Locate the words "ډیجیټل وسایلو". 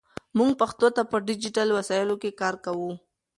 1.27-2.15